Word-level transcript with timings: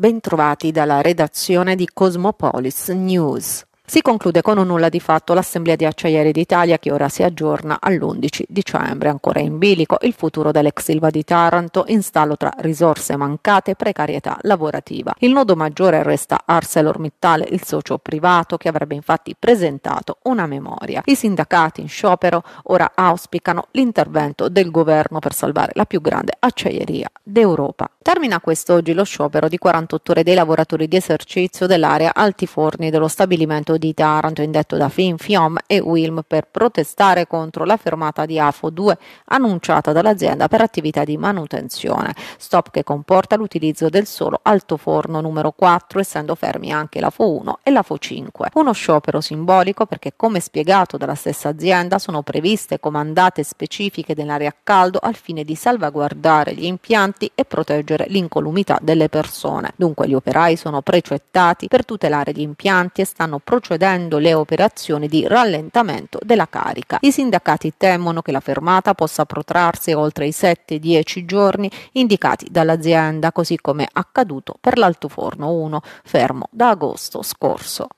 Bentrovati 0.00 0.70
dalla 0.70 1.00
redazione 1.00 1.74
di 1.74 1.88
Cosmopolis 1.92 2.90
News. 2.90 3.66
Si 3.84 4.00
conclude 4.00 4.42
con 4.42 4.56
un 4.56 4.68
nulla 4.68 4.88
di 4.88 5.00
fatto 5.00 5.34
l'Assemblea 5.34 5.74
di 5.74 5.86
Acciaieri 5.86 6.30
d'Italia 6.30 6.78
che 6.78 6.92
ora 6.92 7.08
si 7.08 7.24
aggiorna 7.24 7.78
all'11 7.80 8.44
dicembre. 8.46 9.08
Ancora 9.08 9.40
in 9.40 9.58
bilico 9.58 9.96
il 10.02 10.12
futuro 10.12 10.52
dell'ex 10.52 10.84
Silva 10.84 11.10
di 11.10 11.24
Taranto, 11.24 11.82
installo 11.88 12.36
tra 12.36 12.52
risorse 12.58 13.16
mancate 13.16 13.72
e 13.72 13.74
precarietà 13.74 14.38
lavorativa. 14.42 15.12
Il 15.18 15.32
nodo 15.32 15.56
maggiore 15.56 16.04
resta 16.04 16.42
ArcelorMittal, 16.44 17.46
il 17.48 17.64
socio 17.64 17.98
privato 17.98 18.56
che 18.56 18.68
avrebbe 18.68 18.94
infatti 18.94 19.34
presentato 19.36 20.18
una 20.24 20.46
memoria. 20.46 21.02
I 21.06 21.16
sindacati 21.16 21.80
in 21.80 21.88
sciopero 21.88 22.44
ora 22.64 22.92
auspicano 22.94 23.66
l'intervento 23.72 24.48
del 24.48 24.70
governo 24.70 25.18
per 25.18 25.32
salvare 25.32 25.72
la 25.74 25.86
più 25.86 26.00
grande 26.00 26.34
acciaieria 26.38 27.10
d'Europa. 27.20 27.90
Termina 28.08 28.40
quest'oggi 28.40 28.94
lo 28.94 29.04
sciopero 29.04 29.48
di 29.48 29.58
48 29.58 30.12
ore 30.12 30.22
dei 30.22 30.34
lavoratori 30.34 30.88
di 30.88 30.96
esercizio 30.96 31.66
dell'area 31.66 32.14
altiforni 32.14 32.88
dello 32.88 33.06
stabilimento 33.06 33.76
di 33.76 33.92
Taranto 33.92 34.40
indetto 34.40 34.78
da 34.78 34.88
Finfiom 34.88 35.58
e 35.66 35.78
Wilm 35.78 36.22
per 36.26 36.48
protestare 36.50 37.26
contro 37.26 37.66
la 37.66 37.76
fermata 37.76 38.24
di 38.24 38.38
AFO 38.38 38.70
2 38.70 38.96
annunciata 39.26 39.92
dall'azienda 39.92 40.48
per 40.48 40.62
attività 40.62 41.04
di 41.04 41.18
manutenzione. 41.18 42.14
Stop 42.38 42.70
che 42.70 42.82
comporta 42.82 43.36
l'utilizzo 43.36 43.90
del 43.90 44.06
solo 44.06 44.40
altoforno 44.42 45.20
numero 45.20 45.52
4 45.52 46.00
essendo 46.00 46.34
fermi 46.34 46.72
anche 46.72 47.00
l'AFO 47.00 47.30
1 47.30 47.58
e 47.62 47.70
l'AFO 47.70 47.98
5. 47.98 48.48
Uno 48.54 48.72
sciopero 48.72 49.20
simbolico 49.20 49.84
perché 49.84 50.14
come 50.16 50.40
spiegato 50.40 50.96
dalla 50.96 51.14
stessa 51.14 51.50
azienda 51.50 51.98
sono 51.98 52.22
previste 52.22 52.80
comandate 52.80 53.42
specifiche 53.42 54.14
dell'area 54.14 54.48
a 54.48 54.54
caldo 54.62 54.98
al 54.98 55.14
fine 55.14 55.44
di 55.44 55.54
salvaguardare 55.54 56.54
gli 56.54 56.64
impianti 56.64 57.30
e 57.34 57.44
proteggere 57.44 57.96
l'incolumità 58.08 58.78
delle 58.80 59.08
persone. 59.08 59.72
Dunque 59.76 60.08
gli 60.08 60.14
operai 60.14 60.56
sono 60.56 60.82
precettati 60.82 61.68
per 61.68 61.84
tutelare 61.84 62.32
gli 62.32 62.40
impianti 62.40 63.00
e 63.00 63.04
stanno 63.04 63.38
procedendo 63.38 64.18
le 64.18 64.34
operazioni 64.34 65.08
di 65.08 65.26
rallentamento 65.26 66.18
della 66.22 66.48
carica. 66.48 66.98
I 67.00 67.12
sindacati 67.12 67.74
temono 67.76 68.22
che 68.22 68.32
la 68.32 68.40
fermata 68.40 68.94
possa 68.94 69.24
protrarsi 69.24 69.92
oltre 69.92 70.26
i 70.26 70.30
7-10 70.30 71.24
giorni 71.24 71.70
indicati 71.92 72.46
dall'azienda, 72.50 73.32
così 73.32 73.56
come 73.60 73.88
accaduto 73.90 74.54
per 74.60 74.78
l'altoforno 74.78 75.50
1, 75.50 75.80
fermo 76.04 76.48
da 76.50 76.70
agosto 76.70 77.22
scorso. 77.22 77.88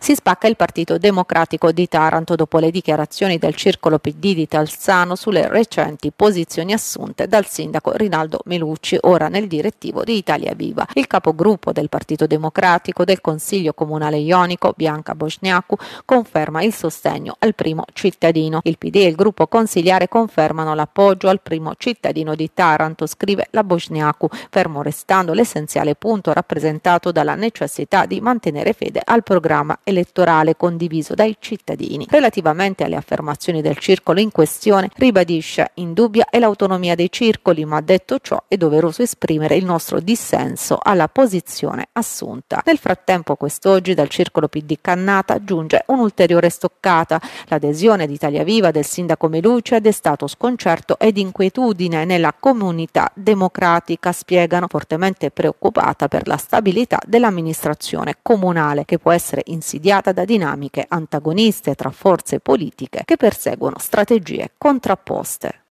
Si 0.00 0.14
spacca 0.14 0.46
il 0.46 0.56
Partito 0.56 0.96
Democratico 0.96 1.72
di 1.72 1.88
Taranto 1.88 2.36
dopo 2.36 2.58
le 2.58 2.70
dichiarazioni 2.70 3.36
del 3.36 3.54
circolo 3.54 3.98
PD 3.98 4.32
di 4.34 4.46
Talzano 4.46 5.16
sulle 5.16 5.48
recenti 5.48 6.12
posizioni 6.14 6.72
assunte 6.72 7.26
dal 7.26 7.46
sindaco 7.46 7.92
Rinaldo 7.92 8.40
Melucci, 8.44 8.96
ora 9.02 9.28
nel 9.28 9.48
direttivo 9.48 10.04
di 10.04 10.16
Italia 10.16 10.54
Viva. 10.54 10.86
Il 10.94 11.08
capogruppo 11.08 11.72
del 11.72 11.88
Partito 11.88 12.26
Democratico 12.26 13.04
del 13.04 13.20
Consiglio 13.20 13.74
Comunale 13.74 14.18
Ionico, 14.18 14.72
Bianca 14.74 15.14
Bosniaku, 15.14 15.76
conferma 16.04 16.62
il 16.62 16.72
sostegno 16.72 17.34
al 17.40 17.54
primo 17.54 17.84
cittadino. 17.92 18.60
Il 18.62 18.78
PD 18.78 18.96
e 18.96 19.08
il 19.08 19.16
gruppo 19.16 19.46
consigliare 19.48 20.08
confermano 20.08 20.74
l'appoggio 20.74 21.28
al 21.28 21.40
primo 21.40 21.74
cittadino 21.76 22.34
di 22.34 22.50
Taranto, 22.54 23.06
scrive 23.06 23.48
la 23.50 23.64
Bosniaku, 23.64 24.28
fermo 24.48 24.80
restando 24.80 25.32
l'essenziale 25.32 25.96
punto 25.96 26.32
rappresentato 26.32 27.10
dalla 27.12 27.34
necessità 27.34 28.06
di 28.06 28.20
mantenere 28.20 28.72
fede 28.72 29.02
al 29.04 29.22
programma 29.22 29.78
elettorale 29.88 30.54
condiviso 30.54 31.14
dai 31.14 31.36
cittadini. 31.40 32.06
Relativamente 32.10 32.84
alle 32.84 32.96
affermazioni 32.96 33.62
del 33.62 33.78
circolo 33.78 34.20
in 34.20 34.30
questione, 34.30 34.90
ribadisce 34.96 35.70
indubbia 35.74 36.26
è 36.28 36.38
l'autonomia 36.38 36.94
dei 36.94 37.10
circoli, 37.10 37.64
ma 37.64 37.80
detto 37.80 38.18
ciò 38.20 38.42
è 38.46 38.56
doveroso 38.56 39.02
esprimere 39.02 39.56
il 39.56 39.64
nostro 39.64 40.00
dissenso 40.00 40.78
alla 40.80 41.08
posizione 41.08 41.88
assunta. 41.92 42.62
Nel 42.66 42.76
frattempo 42.76 43.34
quest'oggi 43.36 43.94
dal 43.94 44.08
circolo 44.08 44.48
PD 44.48 44.76
Cannata 44.80 45.42
giunge 45.42 45.84
un'ulteriore 45.86 46.50
stoccata. 46.50 47.18
L'adesione 47.46 48.06
di 48.06 48.12
Italia 48.12 48.44
Viva 48.44 48.70
del 48.70 48.84
sindaco 48.84 49.28
Meluci 49.28 49.74
ha 49.74 49.80
destato 49.80 50.26
sconcerto 50.26 50.98
ed 50.98 51.16
inquietudine 51.16 52.04
nella 52.04 52.34
comunità 52.38 53.10
democratica, 53.14 54.12
spiegano, 54.12 54.66
fortemente 54.68 55.30
preoccupata 55.30 56.08
per 56.08 56.26
la 56.26 56.36
stabilità 56.36 57.00
dell'amministrazione 57.06 58.16
comunale 58.20 58.84
che 58.84 58.98
può 58.98 59.12
essere 59.12 59.42
insidiata 59.46 59.76
insidiata 59.78 60.10
da 60.10 60.24
dinamiche 60.24 60.84
antagoniste 60.88 61.76
tra 61.76 61.90
forze 61.90 62.40
politiche 62.40 63.02
che 63.04 63.16
perseguono 63.16 63.78
strategie 63.78 64.50
contrapposte. 64.58 65.66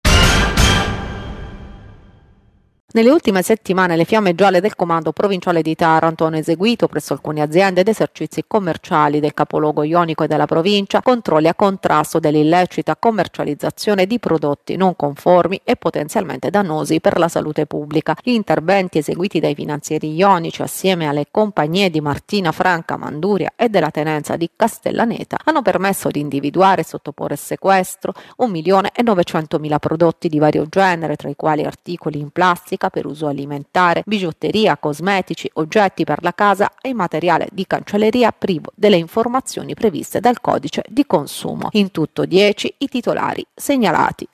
Nelle 2.96 3.10
ultime 3.10 3.42
settimane 3.42 3.98
le 3.98 4.06
fiamme 4.06 4.36
gialle 4.36 4.62
del 4.62 4.74
comando 4.74 5.12
provinciale 5.12 5.62
di 5.62 5.76
Taranto 5.76 6.24
hanno 6.24 6.38
eseguito 6.38 6.88
presso 6.88 7.12
alcune 7.12 7.42
aziende 7.42 7.82
ed 7.82 7.90
esercizi 7.90 8.46
commerciali 8.48 9.20
del 9.20 9.34
capoluogo 9.34 9.84
ionico 9.84 10.24
e 10.24 10.28
della 10.28 10.46
provincia 10.46 11.02
controlli 11.02 11.50
a 11.50 11.56
contrasto 11.56 12.20
dell'illecita 12.20 12.96
commercializzazione 12.96 14.06
di 14.06 14.18
prodotti 14.18 14.78
non 14.78 14.96
conformi 14.96 15.60
e 15.66 15.76
potenzialmente 15.76 16.50
dannosi 16.50 17.02
per 17.02 17.20
la 17.20 17.28
salute 17.28 17.66
pubblica. 17.66 18.16
Gli 18.24 18.30
interventi 18.30 19.00
eseguiti 19.00 19.42
dai 19.42 19.56
finanzieri 19.56 20.16
ionici 20.16 20.62
assieme 20.62 21.06
alle 21.06 21.26
compagnie 21.30 21.90
di 21.90 22.00
Martina 22.00 22.54
Franca 22.54 22.96
Manduria 22.96 23.52
e 23.58 23.68
della 23.68 23.92
tenenza 23.92 24.38
di 24.38 24.50
Castellaneta 24.56 25.40
hanno 25.44 25.62
permesso 25.62 26.08
di 26.08 26.22
individuare 26.22 26.80
e 26.80 26.86
sottoporre 26.86 27.36
sequestro 27.36 28.14
1.900.000 28.38 29.80
prodotti 29.80 30.30
di 30.30 30.40
vario 30.40 30.66
genere, 30.70 31.18
tra 31.18 31.28
i 31.28 31.36
quali 31.36 31.66
articoli 31.66 32.20
in 32.20 32.30
plastica 32.30 32.84
plastica 32.86 32.90
per 32.90 33.06
uso 33.06 33.28
alimentare, 33.28 34.04
bigiotteria, 34.06 34.78
cosmetici, 34.78 35.50
oggetti 35.54 36.04
per 36.04 36.22
la 36.22 36.34
casa 36.34 36.74
e 36.82 36.94
materiale 36.94 37.48
di 37.52 37.66
cancelleria 37.66 38.32
privo 38.32 38.72
delle 38.76 38.98
informazioni 38.98 39.74
previste 39.74 40.20
dal 40.20 40.42
codice 40.42 40.84
di 40.88 41.06
consumo. 41.06 41.70
In 41.72 41.92
tutto 41.92 42.26
10 42.26 42.76
i 42.80 42.88
titolari 42.88 43.46
segnalati. 43.54 44.28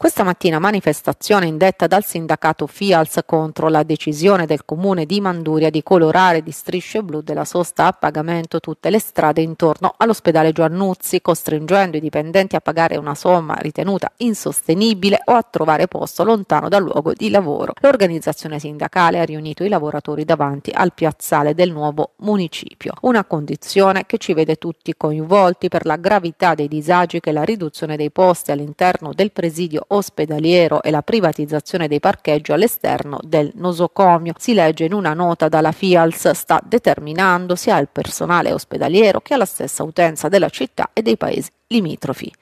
Questa 0.00 0.24
mattina 0.24 0.58
manifestazione 0.58 1.46
indetta 1.46 1.86
dal 1.86 2.06
sindacato 2.06 2.66
FIALS 2.66 3.20
contro 3.26 3.68
la 3.68 3.82
decisione 3.82 4.46
del 4.46 4.64
comune 4.64 5.04
di 5.04 5.20
Manduria 5.20 5.68
di 5.68 5.82
colorare 5.82 6.42
di 6.42 6.52
strisce 6.52 7.02
blu 7.02 7.20
della 7.20 7.44
sosta 7.44 7.84
a 7.84 7.92
pagamento 7.92 8.60
tutte 8.60 8.88
le 8.88 8.98
strade 8.98 9.42
intorno 9.42 9.92
all'ospedale 9.98 10.52
Giannuzzi, 10.52 11.20
costringendo 11.20 11.98
i 11.98 12.00
dipendenti 12.00 12.56
a 12.56 12.62
pagare 12.62 12.96
una 12.96 13.14
somma 13.14 13.56
ritenuta 13.56 14.10
insostenibile 14.16 15.20
o 15.22 15.34
a 15.34 15.42
trovare 15.42 15.86
posto 15.86 16.24
lontano 16.24 16.70
dal 16.70 16.82
luogo 16.82 17.12
di 17.12 17.28
lavoro. 17.28 17.74
L'organizzazione 17.82 18.58
sindacale 18.58 19.20
ha 19.20 19.24
riunito 19.24 19.64
i 19.64 19.68
lavoratori 19.68 20.24
davanti 20.24 20.70
al 20.72 20.94
piazzale 20.94 21.54
del 21.54 21.72
nuovo 21.72 22.12
municipio, 22.20 22.94
una 23.02 23.26
condizione 23.26 24.06
che 24.06 24.16
ci 24.16 24.32
vede 24.32 24.56
tutti 24.56 24.94
coinvolti 24.96 25.68
per 25.68 25.84
la 25.84 25.96
gravità 25.96 26.54
dei 26.54 26.68
disagi 26.68 27.20
che 27.20 27.32
la 27.32 27.44
riduzione 27.44 27.98
dei 27.98 28.10
posti 28.10 28.50
all'interno 28.50 29.12
del 29.12 29.30
presidio 29.30 29.88
ospedaliero 29.92 30.82
e 30.82 30.90
la 30.90 31.02
privatizzazione 31.02 31.88
dei 31.88 32.00
parcheggi 32.00 32.52
all'esterno 32.52 33.18
del 33.22 33.50
nosocomio. 33.54 34.34
Si 34.38 34.54
legge 34.54 34.84
in 34.84 34.92
una 34.92 35.14
nota 35.14 35.48
dalla 35.48 35.72
FIALS 35.72 36.30
sta 36.30 36.60
determinando 36.64 37.54
sia 37.56 37.76
al 37.76 37.88
personale 37.90 38.52
ospedaliero 38.52 39.20
che 39.20 39.34
alla 39.34 39.44
stessa 39.44 39.82
utenza 39.82 40.28
della 40.28 40.48
città 40.48 40.90
e 40.92 41.02
dei 41.02 41.16
paesi 41.16 41.50
limitrofi. 41.68 42.32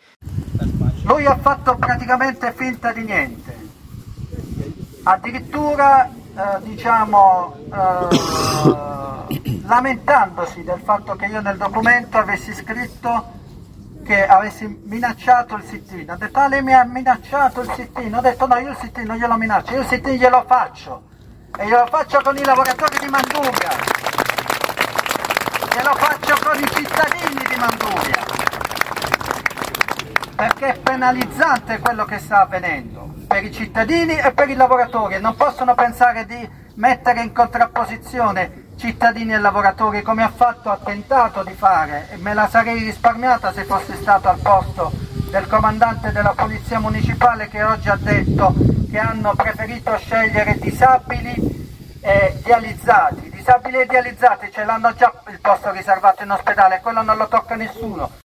Lui 1.05 1.25
ha 1.27 1.37
fatto 1.37 1.77
praticamente 1.77 2.53
finta 2.57 2.93
di 2.93 3.03
niente, 3.03 3.57
addirittura 5.05 6.09
eh, 6.09 6.63
diciamo 6.63 7.57
eh, 7.73 8.17
lamentandosi 9.67 10.63
del 10.65 10.81
fatto 10.83 11.15
che 11.17 11.27
io 11.27 11.41
nel 11.41 11.57
documento 11.57 12.19
avessi 12.19 12.53
scritto 12.53 13.37
che 14.09 14.27
avessi 14.27 14.67
minacciato 14.85 15.55
il 15.57 15.65
sit-in. 15.65 16.09
Ha 16.09 16.17
detto, 16.17 16.39
ah 16.39 16.49
lei 16.49 16.63
mi 16.63 16.73
ha 16.73 16.83
minacciato 16.83 17.61
il 17.61 17.71
sit-in. 17.75 18.15
Ho 18.15 18.23
detto, 18.23 18.47
no, 18.47 18.57
io 18.57 18.71
il 18.71 18.77
sit-in 18.81 19.05
non 19.05 19.19
glielo 19.19 19.37
minaccio, 19.37 19.75
io 19.75 19.81
il 19.83 19.87
sit-in 19.87 20.15
glielo 20.15 20.45
faccio. 20.47 21.03
E 21.59 21.67
glielo 21.67 21.87
faccio 21.89 22.19
con 22.23 22.35
i 22.39 22.43
lavoratori 22.43 22.99
di 23.01 23.07
Manduria. 23.07 23.69
Glielo 25.75 25.95
faccio 25.95 26.37
con 26.43 26.59
i 26.59 26.67
cittadini 26.71 27.45
di 27.51 27.57
Manduria. 27.59 28.25
Perché 30.37 30.67
è 30.69 30.79
penalizzante 30.79 31.79
quello 31.79 32.07
che 32.07 32.19
sta 32.19 32.41
avvenendo 32.41 33.13
per 33.27 33.45
i 33.45 33.53
cittadini 33.53 34.17
e 34.17 34.33
per 34.33 34.49
i 34.49 34.55
lavoratori 34.55 35.21
non 35.21 35.37
possono 35.37 35.75
pensare 35.75 36.25
di 36.25 36.49
mettere 36.77 37.21
in 37.21 37.35
contrapposizione 37.35 38.68
cittadini 38.79 39.35
e 39.35 39.39
lavoratori 39.39 40.03
come 40.03 40.23
ha 40.23 40.31
fatto, 40.35 40.71
ha 40.71 40.79
tentato 40.83 41.43
di 41.43 41.53
fare 41.53 42.09
e 42.11 42.17
me 42.17 42.33
la 42.33 42.49
sarei 42.49 42.79
risparmiata 42.85 43.53
se 43.53 43.65
fosse 43.65 43.97
stato 43.97 44.29
al 44.29 44.39
posto 44.39 44.93
del 45.31 45.47
comandante 45.47 46.13
della 46.13 46.33
polizia 46.35 46.79
municipale 46.79 47.49
che 47.49 47.63
oggi 47.63 47.89
ha 47.89 47.99
detto 48.01 48.55
che 48.91 48.99
hanno 48.99 49.35
preferito 49.35 49.97
scegliere 49.99 50.57
disabili 50.59 51.67
e 52.01 52.41
dializzati. 52.43 53.31
Disabili 53.31 53.81
e 53.81 53.87
dializzati 53.87 54.51
ce 54.53 54.65
l'hanno 54.65 54.95
già 54.95 55.13
il 55.29 55.41
posto 55.41 55.71
riservato 55.73 56.23
in 56.23 56.31
ospedale, 56.31 56.81
quello 56.81 57.03
non 57.03 57.17
lo 57.17 57.29
tocca 57.29 57.57
nessuno. 57.57 58.27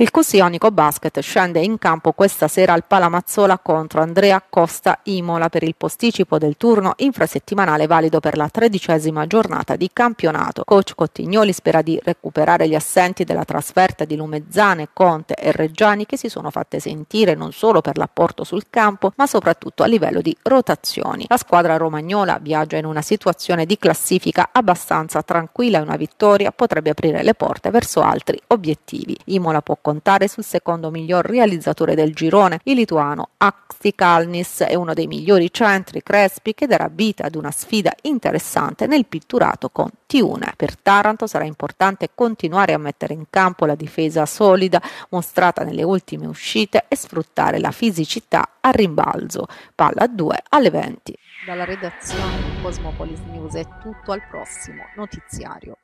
Il 0.00 0.10
QS 0.10 0.32
Ionico 0.32 0.70
Basket 0.70 1.20
scende 1.20 1.60
in 1.60 1.76
campo 1.76 2.12
questa 2.12 2.48
sera 2.48 2.72
al 2.72 2.86
Palamazzola 2.86 3.58
contro 3.58 4.00
Andrea 4.00 4.42
Costa 4.48 5.00
Imola 5.02 5.50
per 5.50 5.62
il 5.62 5.74
posticipo 5.76 6.38
del 6.38 6.56
turno 6.56 6.94
infrasettimanale 6.96 7.86
valido 7.86 8.18
per 8.18 8.38
la 8.38 8.48
tredicesima 8.48 9.26
giornata 9.26 9.76
di 9.76 9.90
campionato. 9.92 10.64
Coach 10.64 10.94
Cottignoli 10.94 11.52
spera 11.52 11.82
di 11.82 12.00
recuperare 12.02 12.66
gli 12.66 12.74
assenti 12.74 13.24
della 13.24 13.44
trasferta 13.44 14.06
di 14.06 14.16
Lumezzane, 14.16 14.88
Conte 14.94 15.34
e 15.34 15.52
Reggiani 15.52 16.06
che 16.06 16.16
si 16.16 16.30
sono 16.30 16.50
fatte 16.50 16.80
sentire 16.80 17.34
non 17.34 17.52
solo 17.52 17.82
per 17.82 17.98
l'apporto 17.98 18.42
sul 18.42 18.70
campo 18.70 19.12
ma 19.16 19.26
soprattutto 19.26 19.82
a 19.82 19.86
livello 19.86 20.22
di 20.22 20.34
rotazioni. 20.44 21.26
La 21.28 21.36
squadra 21.36 21.76
romagnola 21.76 22.38
viaggia 22.40 22.78
in 22.78 22.86
una 22.86 23.02
situazione 23.02 23.66
di 23.66 23.76
classifica 23.76 24.48
abbastanza 24.50 25.22
tranquilla 25.22 25.76
e 25.76 25.82
una 25.82 25.96
vittoria 25.96 26.52
potrebbe 26.52 26.88
aprire 26.88 27.22
le 27.22 27.34
porte 27.34 27.68
verso 27.68 28.00
altri 28.00 28.40
obiettivi. 28.46 29.14
Imola 29.26 29.60
può 29.60 29.76
contare 29.90 30.28
sul 30.28 30.44
secondo 30.44 30.92
miglior 30.92 31.26
realizzatore 31.26 31.96
del 31.96 32.14
girone, 32.14 32.60
il 32.62 32.76
lituano 32.76 33.30
Aksi 33.38 33.92
Kalnis 33.92 34.60
è 34.60 34.76
uno 34.76 34.94
dei 34.94 35.08
migliori 35.08 35.52
centri 35.52 36.00
Crespi 36.00 36.54
che 36.54 36.68
darà 36.68 36.88
vita 36.88 37.24
ad 37.24 37.34
una 37.34 37.50
sfida 37.50 37.92
interessante 38.02 38.86
nel 38.86 39.06
pitturato 39.06 39.68
con 39.70 39.90
Tiune. 40.06 40.52
Per 40.54 40.76
Taranto 40.76 41.26
sarà 41.26 41.42
importante 41.42 42.10
continuare 42.14 42.72
a 42.72 42.78
mettere 42.78 43.14
in 43.14 43.24
campo 43.30 43.66
la 43.66 43.74
difesa 43.74 44.26
solida 44.26 44.80
mostrata 45.08 45.64
nelle 45.64 45.82
ultime 45.82 46.28
uscite 46.28 46.84
e 46.86 46.94
sfruttare 46.94 47.58
la 47.58 47.72
fisicità 47.72 48.58
a 48.60 48.70
rimbalzo. 48.70 49.48
Palla 49.74 50.02
a 50.02 50.06
2 50.06 50.42
alle 50.50 50.70
20. 50.70 51.16
Dalla 51.46 51.64
redazione 51.64 52.36
di 52.36 52.62
Cosmopolis 52.62 53.18
News 53.32 53.54
è 53.54 53.66
tutto 53.82 54.12
al 54.12 54.22
prossimo 54.30 54.84
notiziario. 54.94 55.78